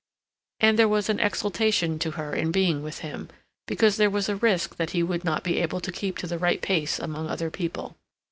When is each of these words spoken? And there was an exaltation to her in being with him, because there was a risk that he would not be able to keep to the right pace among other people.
And 0.59 0.79
there 0.79 0.87
was 0.87 1.09
an 1.09 1.19
exaltation 1.19 1.99
to 1.99 2.09
her 2.17 2.33
in 2.33 2.51
being 2.51 2.81
with 2.81 3.01
him, 3.01 3.29
because 3.67 3.97
there 3.97 4.09
was 4.09 4.29
a 4.29 4.35
risk 4.35 4.77
that 4.77 4.89
he 4.97 5.03
would 5.03 5.23
not 5.23 5.43
be 5.43 5.59
able 5.59 5.79
to 5.79 5.91
keep 5.91 6.17
to 6.17 6.25
the 6.25 6.39
right 6.39 6.59
pace 6.59 6.97
among 6.97 7.29
other 7.29 7.51
people. 7.51 7.95